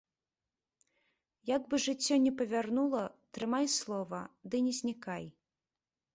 [1.55, 3.03] Як бы жыццё не павярнула,
[3.39, 5.25] трымай слова ды не знікай!